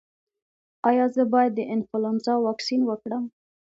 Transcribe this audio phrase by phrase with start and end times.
[0.89, 3.23] ایا زه باید د انفلونزا واکسین وکړم؟